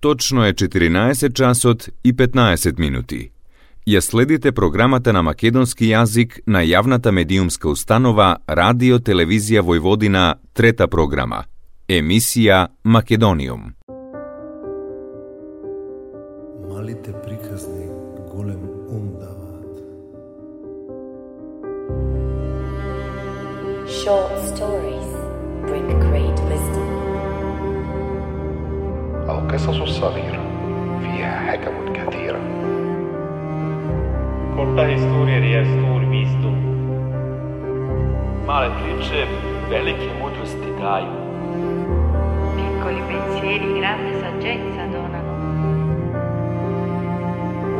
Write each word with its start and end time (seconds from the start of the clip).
Точно 0.00 0.46
е 0.46 0.52
14 0.52 1.32
часот 1.34 1.88
и 2.04 2.14
15 2.16 2.78
минути. 2.78 3.30
Ја 3.88 4.00
следите 4.00 4.52
програмата 4.52 5.12
на 5.12 5.22
македонски 5.22 5.88
јазик 5.88 6.40
на 6.46 6.60
јавната 6.60 7.10
медиумска 7.10 7.68
установа 7.68 8.36
Радио 8.46 8.98
Телевизија 8.98 9.62
Војводина, 9.64 10.34
трета 10.52 10.88
програма. 10.88 11.44
Емисија 11.88 12.66
Македониум. 12.84 13.72
Малите 16.68 17.12
приказни 17.24 17.86
голем 18.32 18.62
ум 18.88 19.16
даваат. 19.18 19.74
Short 23.88 24.36
stories 24.52 24.67
القصص 29.47 29.81
الصغيرة 29.81 30.41
فيها 31.01 31.51
حكم 31.51 31.93
كثيرة 31.93 32.39
Korta 34.55 34.85
historijer 34.85 35.43
je 35.43 35.65
stor 35.65 36.01
visdom. 36.11 36.55
Male 38.47 38.69
priče 38.77 39.25
velike 39.69 40.09
mudrosti 40.21 40.69
daju. 40.81 41.17
Piccoli 42.55 43.01
pensieri, 43.09 43.67
grande 43.79 44.13
saggezza 44.21 44.83
donano. 44.93 45.33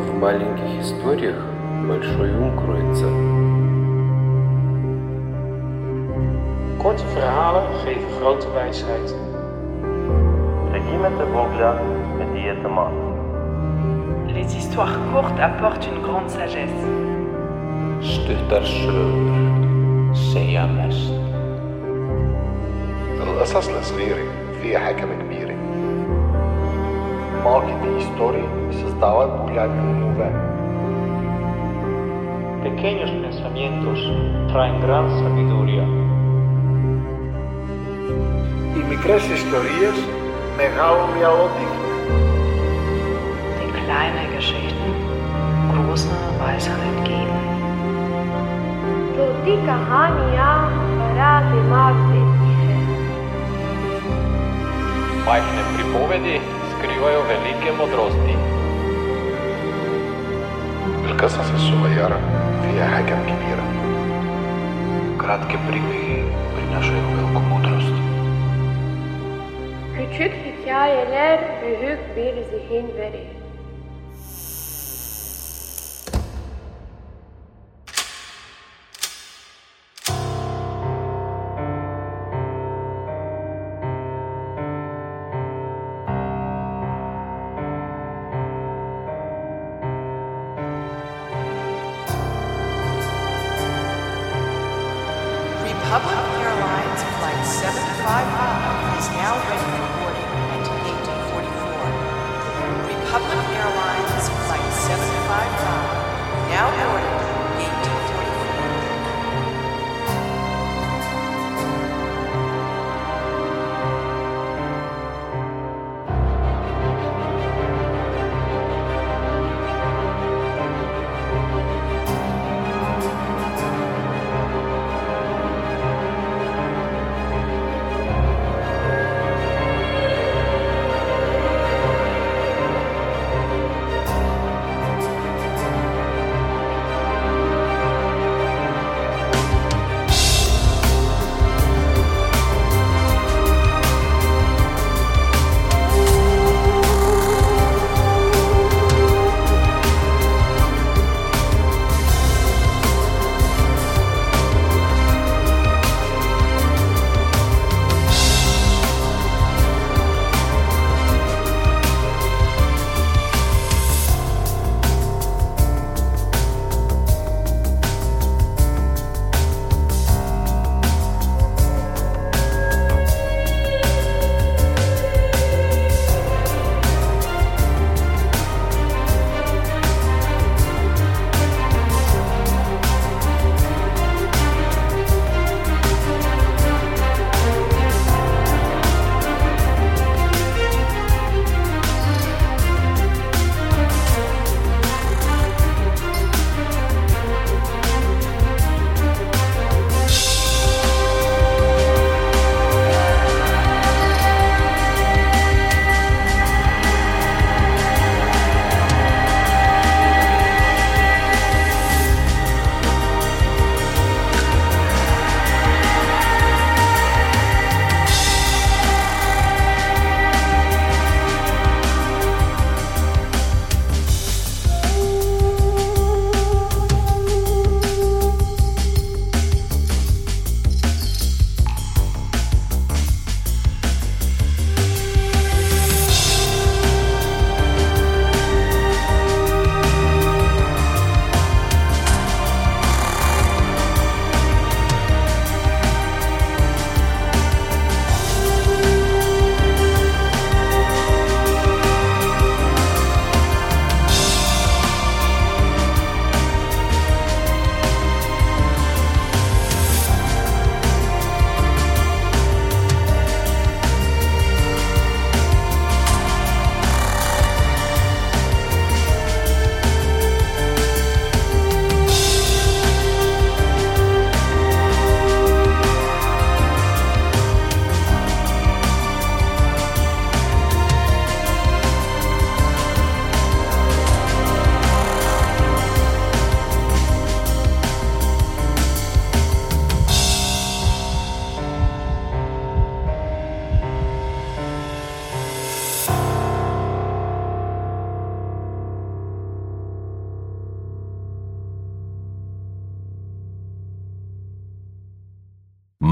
В 0.07 0.19
маленьких 0.19 0.81
историях 0.81 1.39
большой 1.87 2.31
ум 2.43 2.51
кроется. 2.57 3.07
Korte 6.81 7.03
verhalen 7.15 7.67
geven 7.83 8.09
grote 8.19 8.47
wijsheid. 8.55 9.26
L'immense 10.90 11.58
là 11.60 11.74
me 12.18 12.24
dit 12.34 12.46
aisément. 12.48 12.90
Les 14.34 14.56
histoires 14.56 14.96
courtes 15.12 15.38
apportent 15.40 15.86
une 15.86 16.00
grande 16.02 16.28
sagesse. 16.28 16.84
Stuttar 18.00 18.64
sögur 18.64 19.08
segja 20.14 20.66
mest. 20.66 21.12
القصص 23.22 23.68
لصغيرة 23.68 24.24
فيها 24.62 24.78
حكمة 24.78 25.14
كبيرة. 25.14 25.54
Малки 27.44 27.72
ти 27.82 27.88
истории 27.98 28.48
създават 28.72 29.30
големи 29.46 29.80
умове. 29.92 30.30
Pequeños 32.62 33.10
pensamientos 33.22 33.98
traen 34.52 34.80
gran 34.80 35.06
sabiduría. 35.20 35.84
Y 38.76 38.80
mi 38.88 38.96
micres 38.96 39.24
historias 39.30 39.96
μεγάλου 40.60 41.06
μυαλότυχη. 41.14 41.78
Die 43.58 43.70
kleine 43.78 44.24
Geschichten 44.34 44.92
große 45.72 46.14
Weisheit 46.40 46.98
geben. 47.08 47.40
Tudi 49.14 49.54
kahania 49.68 50.34
ja, 50.38 50.52
radi 51.18 51.60
magni 51.72 52.22
tihe. 52.40 52.76
Majhne 55.28 55.62
pripovedi 55.72 56.36
skrivajo 56.72 57.20
velike 57.30 57.70
modrosti. 57.80 58.36
القصص 61.08 61.50
الصغيرة 61.54 62.18
فيها 62.62 62.86
حكم 62.94 63.20
كبيرة. 63.30 63.64
Кратки 65.20 65.56
припеви 65.66 66.22
принашаjo 66.54 67.08
veliko 67.14 67.40
modrosti. 67.50 67.77
Küçük 70.12 70.34
hikayeler 70.34 71.40
büyük 71.62 72.16
bir 72.16 72.42
zihin 72.42 72.96
verir. 72.96 73.37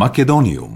Македониум 0.06 0.75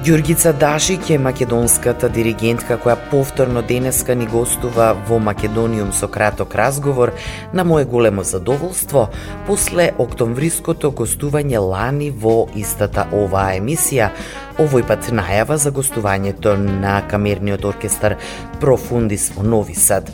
Ѓургица 0.00 0.54
Дашик 0.56 1.10
е 1.12 1.18
македонската 1.20 2.08
диригентка 2.08 2.78
која 2.80 2.94
повторно 3.10 3.60
денеска 3.60 4.14
ни 4.16 4.24
гостува 4.24 4.94
во 5.08 5.18
Македониум 5.20 5.90
со 5.92 6.08
краток 6.08 6.54
разговор. 6.56 7.12
На 7.52 7.64
мое 7.68 7.84
големо 7.84 8.24
задоволство 8.24 9.10
после 9.46 9.90
октомвриското 9.98 10.88
гостување 10.96 11.60
лани 11.60 12.08
во 12.10 12.48
истата 12.56 13.04
оваа 13.12 13.58
емисија, 13.60 14.08
овој 14.60 14.84
пат 14.84 15.08
најава 15.16 15.56
за 15.56 15.70
гостувањето 15.72 16.52
на 16.60 16.98
камерниот 17.08 17.64
оркестар 17.64 18.16
Профундис 18.60 19.30
во 19.32 19.42
Нови 19.42 19.74
Сад. 19.74 20.10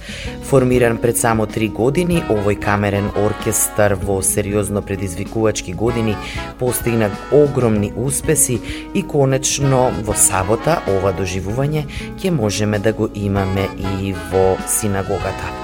Формиран 0.46 1.00
пред 1.02 1.19
само 1.19 1.46
три 1.50 1.69
години, 1.69 2.22
овој 2.31 2.60
камерен 2.62 3.10
оркестар 3.25 3.96
во 3.98 4.20
сериозно 4.22 4.82
предизвикувачки 4.82 5.72
години 5.72 6.16
постигна 6.58 7.10
огромни 7.32 7.93
успеси 7.96 8.60
и 8.94 9.02
конечно 9.02 9.90
во 10.06 10.14
сабота 10.14 10.78
ова 10.94 11.10
доживување 11.12 11.87
ќе 12.14 12.31
можеме 12.31 12.78
да 12.78 12.92
го 12.92 13.10
имаме 13.14 13.66
и 13.78 14.14
во 14.31 14.54
синагогата. 14.66 15.54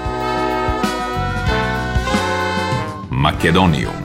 Македониум 3.09 4.02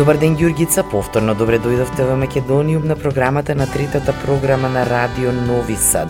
Добар 0.00 0.16
ден, 0.16 0.32
Ѓургица. 0.32 0.80
Повторно 0.88 1.34
добре 1.36 1.58
дојдовте 1.60 2.06
во 2.08 2.14
Македониум 2.16 2.86
на 2.88 2.94
програмата 2.96 3.52
на 3.54 3.66
третата 3.68 4.14
програма 4.22 4.70
на 4.72 4.86
Радио 4.88 5.28
Нови 5.32 5.74
Сад. 5.76 6.08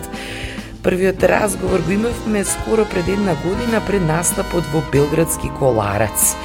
Првиот 0.84 1.24
разговор 1.26 1.82
го 1.82 1.90
имавме 1.90 2.44
скоро 2.44 2.84
пред 2.84 3.08
една 3.08 3.34
година 3.42 3.80
пред 3.86 4.02
настапот 4.06 4.62
во 4.70 4.82
Белградски 4.92 5.50
коларац. 5.58 6.36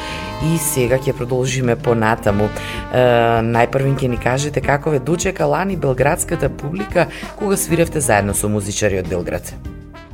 И 0.41 0.57
сега 0.57 0.97
ќе 0.97 1.13
продолжиме 1.13 1.75
понатаму. 1.75 2.49
Е, 2.49 3.05
најпрвин 3.45 3.93
ќе 3.93 4.09
ни 4.09 4.17
кажете 4.17 4.65
како 4.65 4.95
ве 4.95 4.99
дочека 4.99 5.45
лани 5.45 5.77
белградската 5.77 6.49
публика 6.49 7.05
кога 7.37 7.61
свиревте 7.61 8.01
заедно 8.01 8.33
со 8.33 8.49
музичари 8.49 9.03
од 9.03 9.07
Белград. 9.13 9.53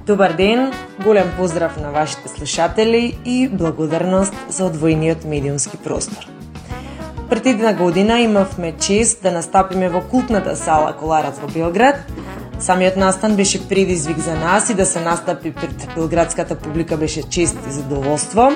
Добар 0.06 0.36
ден, 0.36 0.74
голем 1.00 1.32
поздрав 1.40 1.80
на 1.80 1.96
вашите 1.96 2.28
слушатели 2.28 3.18
и 3.26 3.48
благодарност 3.48 4.36
за 4.50 4.66
одвоениот 4.66 5.24
медиумски 5.24 5.78
простор. 5.78 6.41
Пред 7.32 7.46
една 7.46 7.74
година 7.74 8.20
имавме 8.20 8.72
чест 8.72 9.24
да 9.24 9.32
настапиме 9.32 9.90
во 9.90 10.02
култната 10.02 10.56
сала 10.56 10.92
Коларац 11.00 11.38
во 11.40 11.48
Белград. 11.48 11.96
Самиот 12.60 12.98
настан 13.00 13.36
беше 13.36 13.68
предизвик 13.70 14.20
за 14.20 14.36
нас 14.36 14.70
и 14.70 14.74
да 14.74 14.86
се 14.86 15.00
настапи 15.00 15.52
пред 15.52 15.88
белградската 15.96 16.56
публика 16.56 16.98
беше 16.98 17.24
чест 17.24 17.58
и 17.70 17.72
задоволство. 17.72 18.52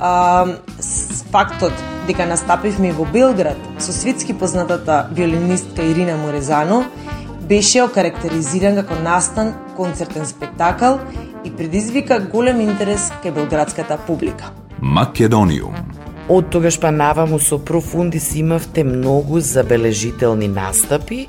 А, 0.00 0.46
фактот 1.32 1.72
дека 2.06 2.26
настапивме 2.26 2.92
во 2.92 3.08
Белград 3.08 3.56
со 3.78 3.92
светски 3.92 4.36
познатата 4.36 5.08
виолинистка 5.12 5.82
Ирина 5.82 6.20
Морезано 6.20 6.84
беше 7.48 7.82
окарактеризиран 7.82 8.76
како 8.76 9.00
настан 9.00 9.54
концертен 9.76 10.26
спектакл 10.26 11.00
и 11.44 11.50
предизвика 11.50 12.20
голем 12.20 12.60
интерес 12.60 13.08
кај 13.24 13.32
белградската 13.32 13.96
публика. 13.96 14.52
Македониум 14.82 15.95
Од 16.26 16.48
тогаш 16.50 16.74
па 16.82 16.90
наваму 16.90 17.36
со 17.38 17.56
профундис 17.62 18.32
имавте 18.34 18.82
многу 18.84 19.38
забележителни 19.38 20.48
настапи, 20.50 21.28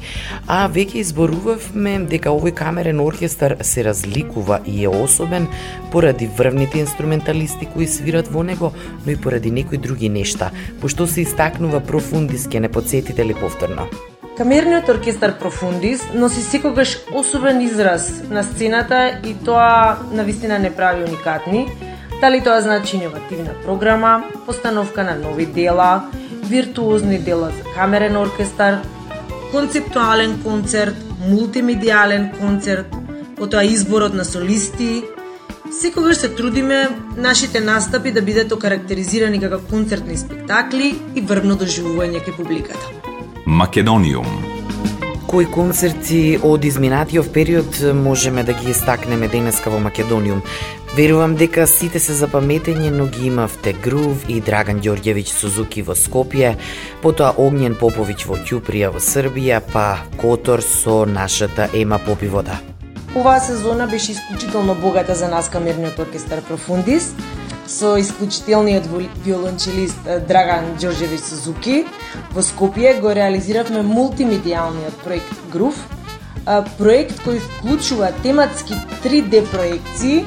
а 0.49 0.63
веќе 0.73 1.03
изборувавме 1.03 1.99
дека 2.09 2.33
овој 2.33 2.55
камерен 2.57 3.03
оркестар 3.03 3.59
се 3.61 3.83
разликува 3.85 4.57
и 4.65 4.79
е 4.81 4.89
особен 4.89 5.45
поради 5.91 6.25
врвните 6.25 6.81
инструменталисти 6.81 7.69
кои 7.73 7.85
свират 7.85 8.31
во 8.33 8.41
него, 8.43 8.71
но 9.05 9.11
и 9.11 9.15
поради 9.21 9.51
некои 9.51 9.77
други 9.77 10.09
нешта. 10.09 10.49
Пошто 10.81 11.05
се 11.07 11.21
истакнува 11.21 11.79
профундис, 11.79 12.47
ке 12.47 12.59
не 12.59 12.69
подсетите 12.69 13.25
ли 13.25 13.35
повторно? 13.37 13.85
Камерниот 14.37 14.89
оркестар 14.89 15.37
Профундис 15.37 16.01
носи 16.13 16.41
секогаш 16.41 16.97
особен 17.13 17.61
израз 17.61 18.21
на 18.29 18.43
сцената 18.43 19.21
и 19.25 19.33
тоа 19.45 19.97
на 20.11 20.23
вистина 20.23 20.59
не 20.59 20.73
прави 20.73 21.03
уникатни, 21.03 21.67
Дали 22.21 22.41
тоа 22.41 22.61
значи 22.61 22.97
иновативна 22.97 23.53
програма, 23.63 24.23
постановка 24.45 25.03
на 25.03 25.15
нови 25.15 25.45
дела, 25.45 26.09
виртуозни 26.43 27.19
дела 27.19 27.49
за 27.49 27.73
камерен 27.75 28.17
оркестар, 28.17 28.79
концептуален 29.51 30.43
концерт, 30.43 30.95
мултимедиален 31.29 32.31
концерт, 32.39 32.95
потоа 33.37 33.63
изборот 33.63 34.13
на 34.13 34.25
солисти, 34.25 35.03
Секогаш 35.71 36.17
се 36.17 36.29
трудиме 36.35 36.89
нашите 37.17 37.59
настапи 37.59 38.11
да 38.11 38.21
бидат 38.21 38.51
окарактеризирани 38.51 39.39
како 39.39 39.59
концертни 39.69 40.15
спектакли 40.17 40.93
и 41.15 41.21
врвно 41.21 41.57
доживување 41.59 42.21
кај 42.23 42.35
публиката. 42.37 42.87
Македониум 43.45 44.25
Кои 45.27 45.45
концерти 45.51 46.39
од 46.39 46.63
изминатиот 46.63 47.33
период 47.33 47.81
можеме 47.93 48.43
да 48.47 48.53
ги 48.55 48.71
истакнеме 48.71 49.27
денеска 49.27 49.69
во 49.69 49.79
Македониум? 49.79 50.41
Верувам 50.97 51.35
дека 51.35 51.67
сите 51.67 51.99
се 51.99 52.13
запаметени, 52.13 52.89
но 52.91 53.05
ги 53.05 53.27
имавте 53.27 53.73
Грув 53.73 54.23
и 54.29 54.39
Драган 54.41 54.79
Ѓорѓевиќ 54.81 55.29
Сузуки 55.29 55.83
во 55.85 55.93
Скопје, 55.93 56.55
потоа 57.03 57.35
Огњен 57.37 57.75
Поповиќ 57.77 58.25
во 58.25 58.37
Ќуприја 58.41 58.89
во 58.95 58.97
Србија, 58.97 59.59
па 59.61 59.99
Котор 60.17 60.63
со 60.65 61.03
нашата 61.05 61.67
Ема 61.77 61.99
Попивода. 62.01 62.57
Оваа 63.13 63.37
сезона 63.39 63.85
беше 63.85 64.11
исклучително 64.11 64.73
богата 64.73 65.13
за 65.13 65.27
нас 65.27 65.51
камерниот 65.53 65.99
оркестар 65.99 66.41
Профундис, 66.41 67.13
со 67.67 67.93
исклучителниот 68.01 68.89
виолончелист 69.21 70.09
Драган 70.25 70.73
Ѓорѓевиќ 70.81 71.21
Сузуки. 71.21 71.85
Во 72.33 72.41
Скопје 72.41 72.97
го 72.97 73.13
реализиравме 73.13 73.85
мултимедијалниот 73.85 74.97
проект 75.05 75.45
Грув, 75.53 75.77
проект 76.81 77.21
кој 77.21 77.37
вклучува 77.37 78.15
тематски 78.25 78.73
3D 79.05 79.45
проекции 79.53 80.25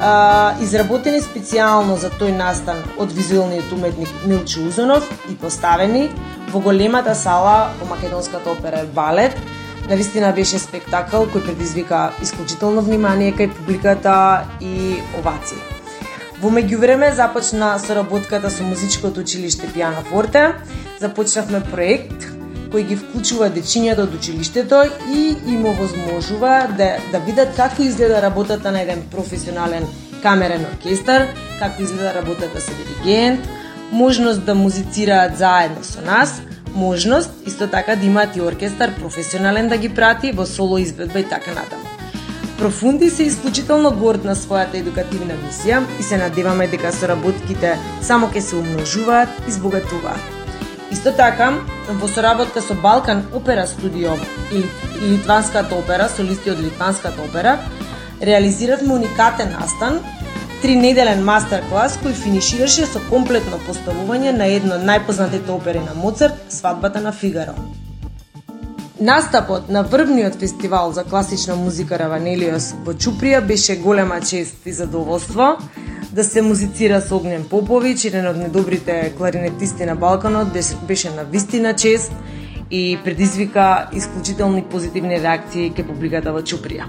а, 0.00 0.54
изработени 0.60 1.20
специјално 1.20 1.96
за 1.96 2.10
тој 2.10 2.36
настан 2.36 2.82
од 2.98 3.12
визуелниот 3.12 3.72
уметник 3.72 4.08
Милчо 4.26 4.66
Узонов 4.68 5.08
и 5.30 5.36
поставени 5.36 6.08
во 6.52 6.60
големата 6.60 7.14
сала 7.14 7.70
во 7.80 7.88
Македонската 7.94 8.50
опера 8.50 8.84
и 8.84 8.86
балет. 8.86 9.36
Навистина 9.88 10.32
беше 10.32 10.58
спектакл 10.58 11.24
кој 11.30 11.44
предизвика 11.46 12.10
исклучително 12.22 12.82
внимание 12.82 13.32
кај 13.32 13.54
публиката 13.56 14.44
и 14.60 15.00
овации. 15.18 15.58
Во 16.42 16.50
меѓувреме 16.52 17.14
започна 17.14 17.78
соработката 17.80 18.50
со 18.50 18.62
музичкото 18.62 19.20
училиште 19.20 19.70
Пиано 19.72 20.02
Форте. 20.10 20.52
Започнавме 21.00 21.62
проект 21.70 22.35
кој 22.72 22.86
ги 22.88 22.96
вклучува 23.00 23.48
дечињата 23.54 24.04
од 24.06 24.14
училиштето 24.14 24.82
и 25.12 25.36
им 25.52 25.66
овозможува 25.66 26.66
да, 26.78 26.96
да 27.12 27.20
видат 27.26 27.54
како 27.56 27.82
изгледа 27.82 28.22
работата 28.22 28.72
на 28.72 28.82
еден 28.82 29.02
професионален 29.10 29.86
камерен 30.22 30.66
оркестар, 30.72 31.28
како 31.58 31.82
изгледа 31.82 32.14
работата 32.14 32.60
со 32.60 32.72
диригент, 32.80 33.48
можност 33.92 34.44
да 34.44 34.54
музицираат 34.54 35.36
заедно 35.38 35.84
со 35.84 36.02
нас, 36.02 36.42
можност 36.74 37.30
исто 37.46 37.66
така 37.66 37.96
да 37.96 38.06
имаат 38.06 38.36
и 38.36 38.40
оркестар 38.40 38.94
професионален 38.94 39.68
да 39.68 39.78
ги 39.78 39.88
прати 39.88 40.32
во 40.32 40.46
соло 40.46 40.78
изведба 40.78 41.20
и 41.20 41.28
така 41.28 41.54
натаму. 41.54 41.84
Профунди 42.58 43.10
се 43.10 43.22
исклучително 43.22 43.90
горд 43.90 44.24
на 44.24 44.32
својата 44.36 44.80
едукативна 44.80 45.36
мисија 45.42 45.82
и 46.00 46.02
се 46.02 46.16
надеваме 46.16 46.68
дека 46.72 46.92
соработките 46.92 47.76
само 48.02 48.32
ќе 48.32 48.40
се 48.40 48.56
умножуваат 48.56 49.44
и 49.48 49.52
збогатуваат. 49.52 50.35
Исто 50.90 51.12
така, 51.12 51.54
во 51.88 52.08
соработка 52.08 52.60
со 52.62 52.74
Балкан 52.74 53.24
Опера 53.34 53.66
Студио 53.66 54.14
и 54.52 54.64
Литванската 55.02 55.74
опера, 55.74 56.08
солисти 56.08 56.50
од 56.50 56.60
Литванската 56.60 57.22
опера, 57.22 57.58
реализиравме 58.22 58.94
уникатен 58.94 59.50
настан, 59.60 59.98
три 60.62 60.76
неделен 60.76 61.24
мастер-клас 61.24 61.98
кој 62.04 62.14
финишираше 62.14 62.86
со 62.86 63.02
комплетно 63.10 63.58
поставување 63.66 64.32
на 64.36 64.46
едно 64.46 64.78
од 64.78 64.86
најпознатите 64.86 65.50
опери 65.50 65.82
на 65.82 65.94
Моцарт, 65.98 66.38
Свадбата 66.48 67.02
на 67.02 67.12
Фигаро. 67.12 67.54
Настапот 69.00 69.68
на 69.68 69.82
врвниот 69.82 70.38
фестивал 70.40 70.92
за 70.92 71.04
класична 71.04 71.56
музика 71.56 71.98
Раванелиос 71.98 72.72
во 72.86 72.94
Чуприја 72.94 73.42
беше 73.44 73.76
голема 73.76 74.20
чест 74.20 74.64
и 74.64 74.72
задоволство 74.72 75.56
да 76.16 76.24
се 76.24 76.42
музицира 76.42 77.00
со 77.00 77.16
Огнен 77.16 77.42
Попович, 77.44 78.06
еден 78.08 78.24
од 78.30 78.38
недобрите 78.40 79.12
кларинетисти 79.18 79.84
на 79.84 79.96
Балканот, 80.00 80.48
беше 80.88 81.10
на 81.12 81.24
вистина 81.24 81.74
чест 81.76 82.12
и 82.70 82.98
предизвика 83.04 83.88
исклучителни 83.92 84.64
позитивни 84.64 85.20
реакции 85.20 85.68
ке 85.76 85.84
публиката 85.84 86.32
во 86.32 86.40
Чуприја. 86.40 86.88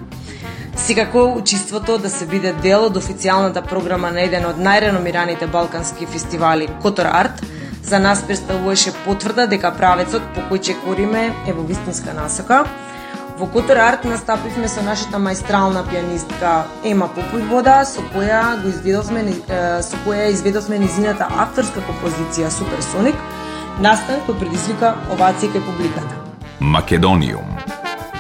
Секако 0.80 1.26
учиството 1.36 1.98
да 1.98 2.10
се 2.10 2.26
биде 2.26 2.54
дел 2.64 2.88
од 2.88 2.96
официјалната 2.96 3.68
програма 3.68 4.14
на 4.16 4.24
еден 4.24 4.48
од 4.48 4.64
најреномираните 4.64 5.52
балкански 5.52 6.08
фестивали 6.08 6.72
Котор 6.82 7.12
Арт, 7.12 7.44
за 7.84 8.00
нас 8.00 8.24
представуваше 8.24 8.96
потврда 9.06 9.48
дека 9.52 9.76
правецот 9.76 10.24
по 10.36 10.48
кој 10.48 10.64
чекориме 10.72 11.34
е 11.48 11.54
во 11.54 11.68
вистинска 11.68 12.16
насока. 12.16 12.64
Во 13.38 13.46
Котор 13.46 13.78
Арт 13.78 14.06
настапивме 14.10 14.66
со 14.68 14.82
нашата 14.82 15.20
мајстрална 15.22 15.84
пианистка 15.86 16.64
Ема 16.82 17.06
Попујвода, 17.14 17.84
со 17.86 18.02
која 18.16 18.56
го 18.64 18.72
изведовме 18.72 19.36
со 19.86 20.00
која 20.08 20.32
изведовме 20.34 20.80
низината 20.82 21.28
авторска 21.46 21.86
композиција 21.86 22.50
Суперсоник, 22.50 23.22
настан 23.78 24.26
кој 24.26 24.40
предизвика 24.42 24.96
овации 25.14 25.54
кај 25.54 25.66
публиката. 25.70 26.18
Македониум 26.60 27.67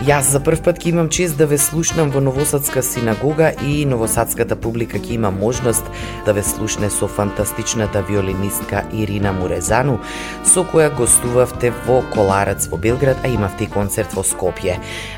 Јас 0.06 0.27
за 0.30 0.38
прв 0.46 0.60
пат 0.62 0.77
ќе 0.77 0.92
имам 0.92 1.08
чест 1.10 1.39
да 1.39 1.48
ве 1.50 1.58
слушнам 1.58 2.12
во 2.13 2.20
Новосадска 2.22 2.84
синагога 2.86 3.48
и 3.66 3.80
Новосадската 3.89 4.54
публика 4.56 5.00
ќе 5.01 5.16
има 5.16 5.32
можност 5.34 5.89
да 6.25 6.36
ве 6.38 6.44
слушне 6.46 6.92
со 6.94 7.08
фантастичната 7.10 8.04
виолинистка 8.06 8.84
Ирина 8.94 9.34
Мурезану, 9.34 9.98
со 10.46 10.62
која 10.70 10.94
гостувавте 10.94 11.74
во 11.89 12.04
Коларец 12.13 12.70
во 12.70 12.77
Белград, 12.77 13.18
а 13.25 13.34
имавте 13.34 13.66
и 13.66 13.74
концерт 13.74 14.13
во 14.13 14.22
Скопје. 14.22 14.77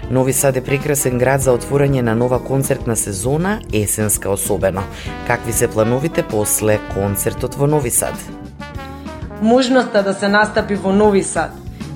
Нови 0.10 0.34
Сад 0.34 0.56
е 0.56 0.64
прекрасен 0.64 1.20
град 1.20 1.44
за 1.44 1.52
отворање 1.60 2.00
на 2.00 2.16
нова 2.16 2.40
концертна 2.40 2.96
сезона, 2.96 3.60
есенска 3.74 4.32
особено. 4.32 4.88
Какви 5.28 5.52
се 5.54 5.68
плановите 5.68 6.24
после 6.24 6.80
концертот 6.94 7.56
во 7.56 7.68
Нови 7.68 7.92
Сад? 7.92 8.16
Можноста 9.42 10.04
да 10.04 10.14
се 10.14 10.28
настапи 10.28 10.76
во 10.76 10.94
Нови 10.96 11.24
Сад 11.24 11.52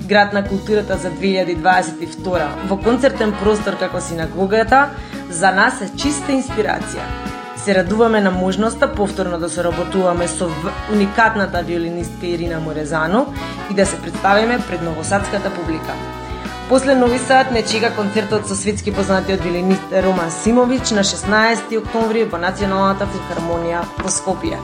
град 0.07 0.33
на 0.33 0.43
културата 0.47 0.97
за 0.97 1.11
2022 1.11 2.67
во 2.69 2.77
концертен 2.77 3.33
простор 3.43 3.77
како 3.79 4.01
синагогата, 4.01 4.89
за 5.29 5.51
нас 5.51 5.81
е 5.81 5.91
чиста 5.97 6.31
инспирација. 6.31 7.05
Се 7.63 7.75
радуваме 7.75 8.21
на 8.21 8.31
можноста 8.31 8.91
повторно 8.93 9.39
да 9.39 9.49
соработуваме 9.49 10.27
со 10.27 10.49
уникатната 10.91 11.63
виолинистка 11.63 12.27
Ирина 12.27 12.59
Морезано 12.59 13.25
и 13.71 13.73
да 13.73 13.85
се 13.85 14.01
представиме 14.01 14.59
пред 14.67 14.81
новосадската 14.81 15.49
публика. 15.49 15.93
После 16.69 16.95
Нови 16.95 17.19
Сад 17.19 17.51
не 17.51 17.63
чека 17.63 17.95
концертот 17.95 18.47
со 18.47 18.55
светски 18.55 18.93
познатиот 18.93 19.41
виолинист 19.41 19.83
Роман 20.03 20.31
Симович 20.31 20.91
на 20.91 21.03
16 21.03 21.77
октомври 21.77 22.23
во 22.23 22.37
Националната 22.37 23.07
филхармонија 23.07 23.83
во 23.99 24.09
Скопје. 24.09 24.59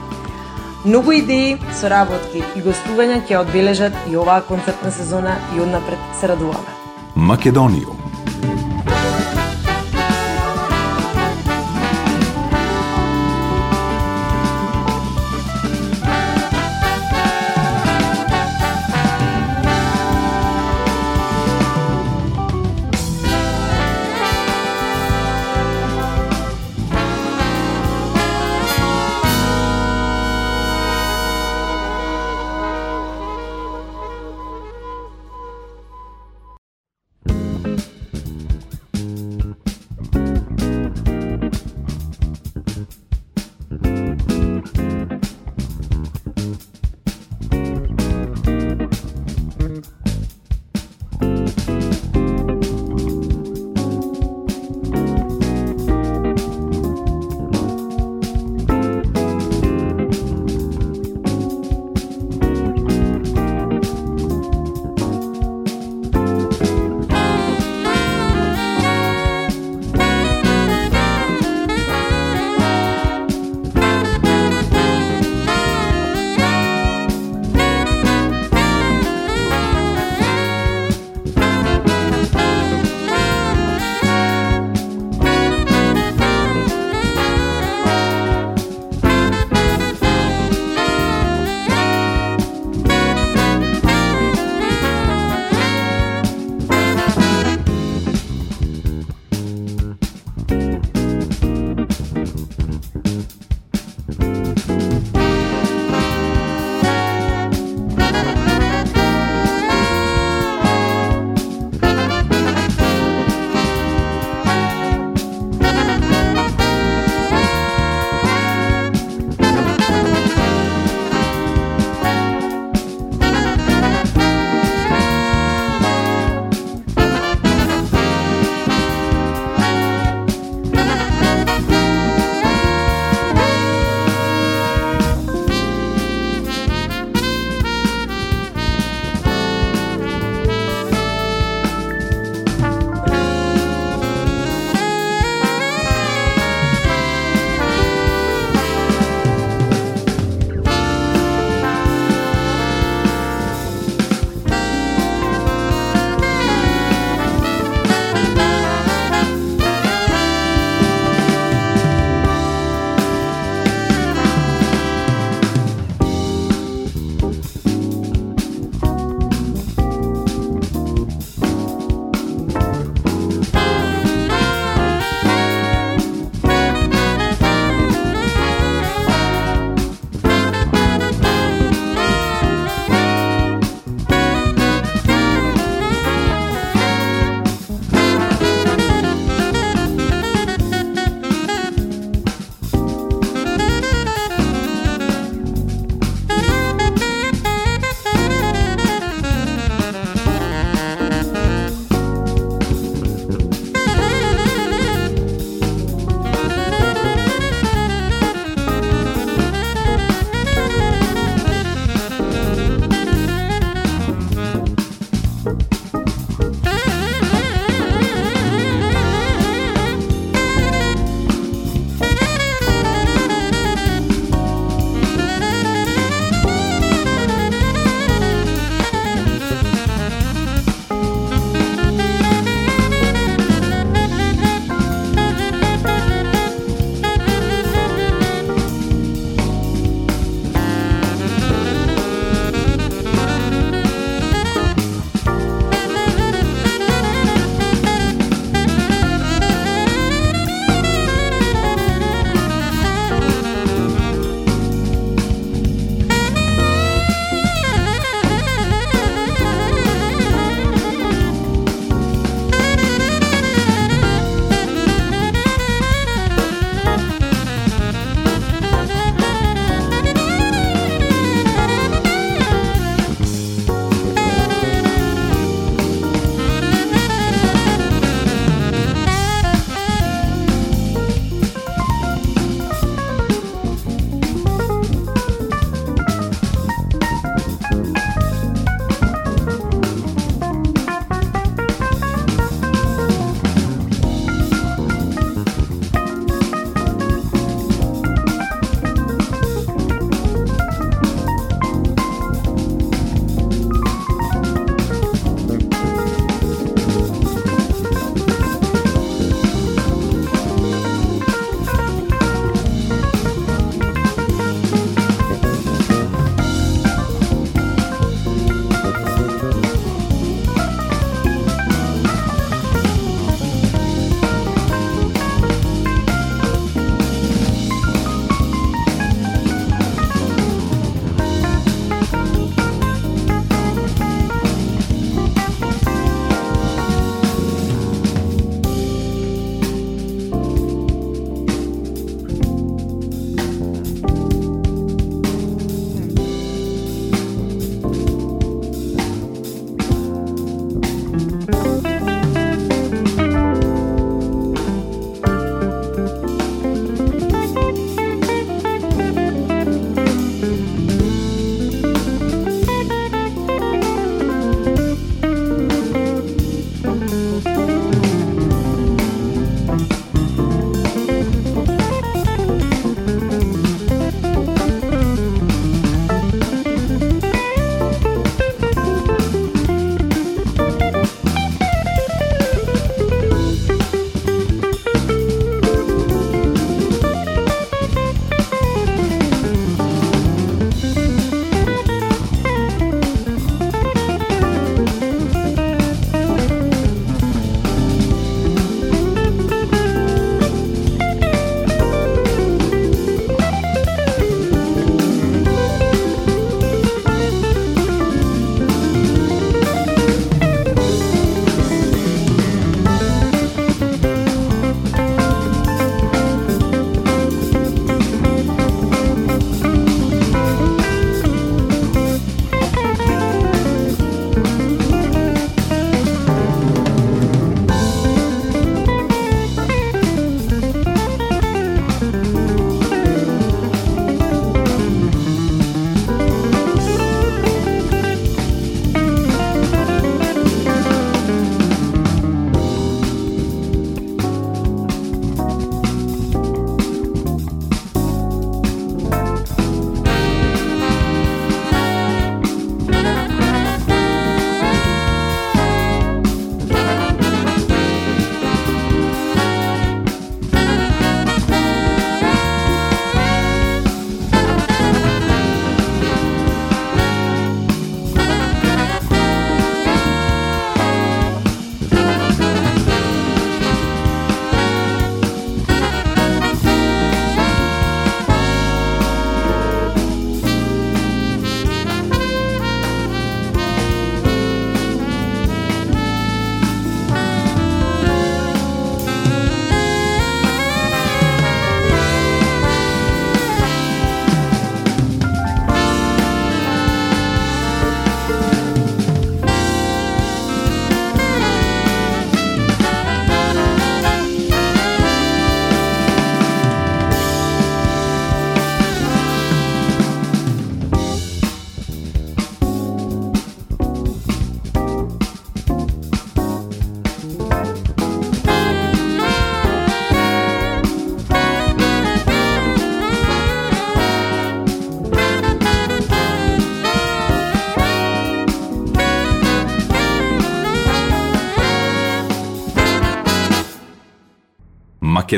Многу 0.84 1.12
идеи, 1.12 1.58
соработки 1.76 2.40
и 2.56 2.62
гостувања 2.64 3.18
ќе 3.28 3.36
одбележат 3.42 3.96
и 4.08 4.16
оваа 4.16 4.40
концертна 4.48 4.88
сезона 4.88 5.34
и 5.52 5.60
однапред 5.60 5.98
се 6.20 6.28
радуваме. 6.32 6.72
Македониум 7.14 7.98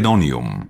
Македониум. 0.02 0.61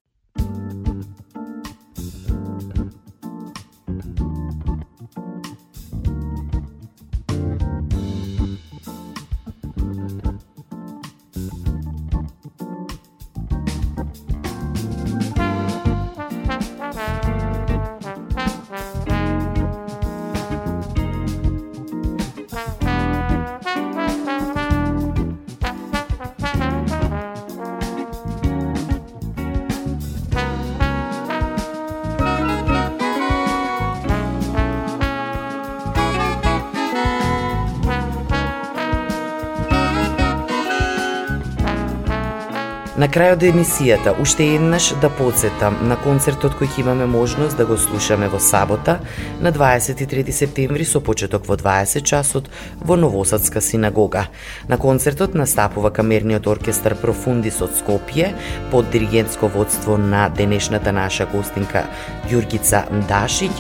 Крајот 43.12 43.42
од 43.42 43.42
емисијата, 43.44 44.12
уште 44.22 44.44
еднаш 44.55 44.87
да 45.03 45.11
подсетам 45.12 45.75
на 45.88 45.98
концертот 46.01 46.55
кој 46.57 46.68
ќе 46.72 46.81
имаме 46.81 47.05
можност 47.11 47.59
да 47.61 47.66
го 47.68 47.77
слушаме 47.77 48.29
во 48.33 48.38
сабота 48.40 48.94
на 49.40 49.53
23 49.53 50.33
септември 50.33 50.87
со 50.88 51.01
почеток 51.05 51.44
во 51.44 51.59
20 51.61 52.07
часот 52.09 52.48
во 52.81 52.96
Новосадска 52.96 53.61
синагога. 53.61 54.29
На 54.68 54.79
концертот 54.79 55.35
настапува 55.35 55.90
камерниот 55.92 56.46
оркестар 56.46 56.94
Профундис 56.96 57.61
од 57.61 57.77
Скопје 57.77 58.31
под 58.70 58.88
диригентско 58.88 59.48
водство 59.48 59.98
на 59.98 60.31
денешната 60.31 60.92
наша 60.92 61.27
гостинка 61.27 61.85
Јургица 62.31 62.87
Дашиќ, 63.09 63.53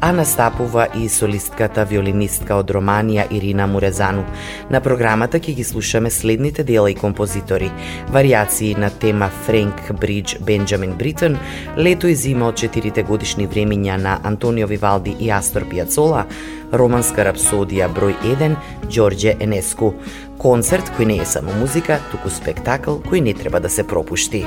а 0.00 0.12
настапува 0.12 0.88
и 0.94 1.08
солистката 1.08 1.84
виолинистка 1.84 2.58
од 2.58 2.74
Романија 2.74 3.28
Ирина 3.30 3.66
Мурезану. 3.70 4.26
На 4.70 4.80
програмата 4.80 5.38
ќе 5.38 5.54
ги 5.54 5.64
слушаме 5.64 6.10
следните 6.10 6.64
дела 6.64 6.90
и 6.90 6.98
композитори: 6.98 7.70
варијации 8.10 8.74
на 8.78 8.90
тема 9.00 9.30
Френк 9.46 9.92
Бридж 10.00 10.36
Бенджамин 10.40 10.92
Бритон, 10.98 11.38
Лето 11.78 12.08
и 12.08 12.14
зима 12.14 12.48
од 12.48 12.60
четирите 12.60 13.02
годишни 13.02 13.48
времиња 13.48 13.96
на 13.96 14.18
Антонио 14.24 14.66
Вивалди 14.66 15.16
и 15.20 15.30
Астор 15.30 15.68
Пиацола, 15.68 16.26
Романска 16.72 17.24
рапсодија 17.28 17.88
број 17.92 18.16
1 18.24 18.56
Ѓорѓе 18.88 19.36
Енеску. 19.40 19.94
Концерт 20.38 20.90
кој 20.98 21.06
не 21.12 21.20
е 21.22 21.26
само 21.26 21.54
музика, 21.60 22.00
туку 22.10 22.30
спектакл 22.30 23.00
кој 23.06 23.20
не 23.20 23.34
треба 23.34 23.60
да 23.60 23.70
се 23.70 23.86
пропушти. 23.86 24.44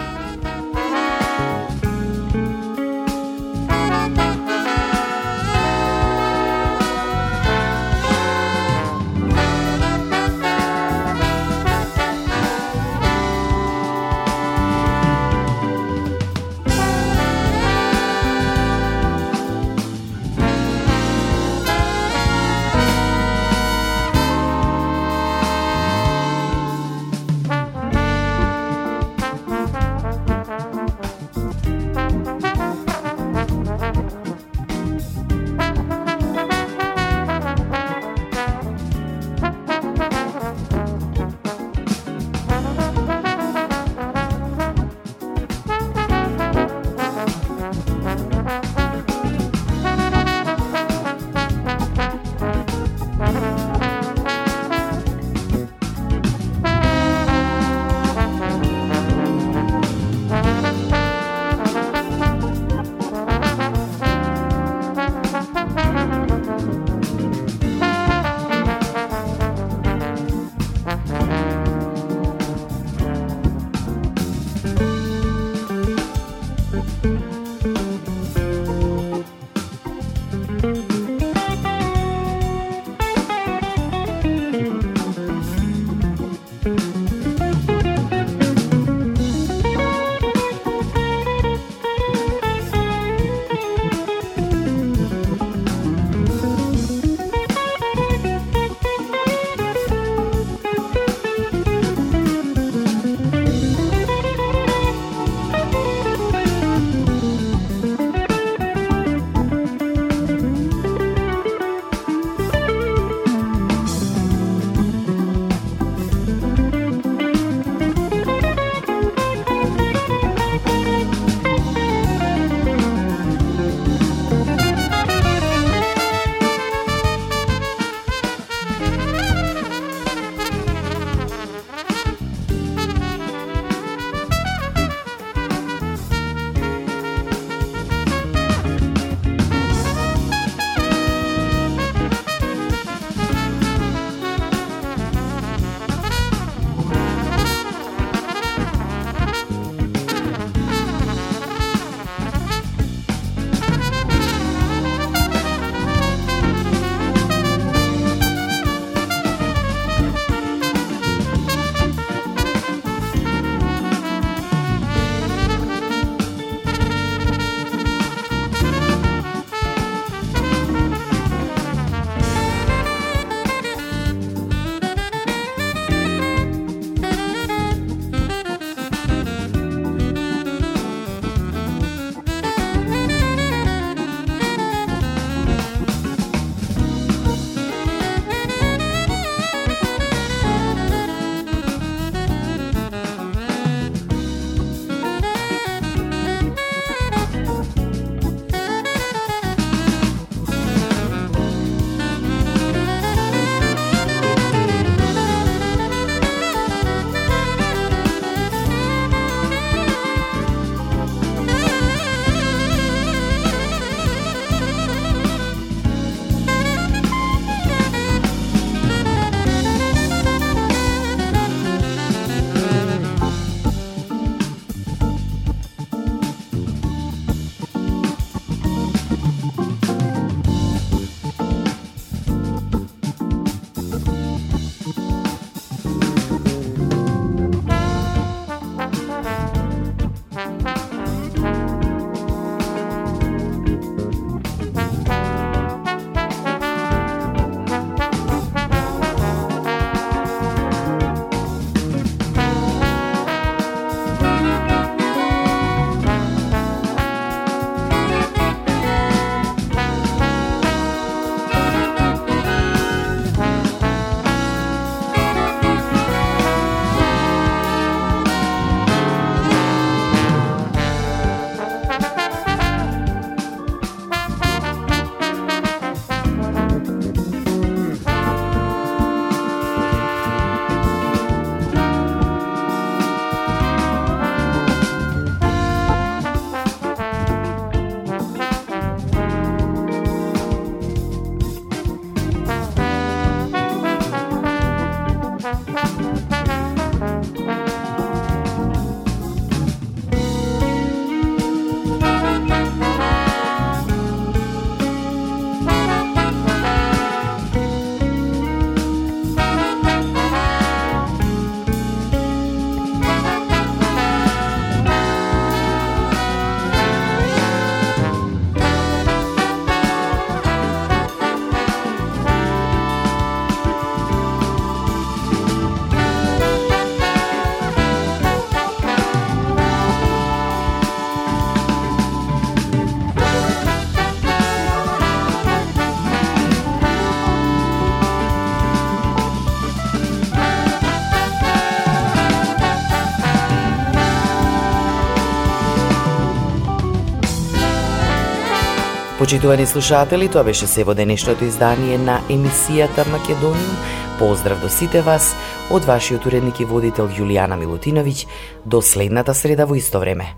Почитувани 349.29 349.65
слушатели, 349.65 350.27
тоа 350.27 350.41
беше 350.43 350.65
се 350.65 350.81
во 350.83 350.95
денешното 350.97 351.45
издание 351.45 351.99
на 352.01 352.15
емисијата 352.33 353.05
Македониум. 353.13 353.75
Поздрав 354.17 354.57
до 354.57 354.69
сите 354.73 355.03
вас 355.05 355.35
од 355.69 355.85
вашиот 355.85 356.25
уредник 356.25 356.57
и 356.59 356.65
водител 356.65 357.05
Јулијана 357.05 357.53
Милутиновиќ 357.61 358.25
до 358.65 358.81
следната 358.81 359.37
среда 359.37 359.69
во 359.69 359.77
исто 359.77 360.01
време. 360.01 360.33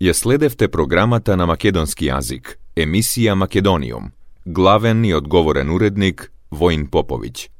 Ја 0.00 0.16
следевте 0.16 0.72
програмата 0.72 1.36
на 1.36 1.44
македонски 1.44 2.08
јазик, 2.08 2.56
емисија 2.72 3.36
Македониум. 3.36 4.16
Главен 4.46 5.04
и 5.04 5.12
одговорен 5.12 5.68
уредник 5.68 6.32
Воин 6.50 6.88
Поповиќ. 6.88 7.50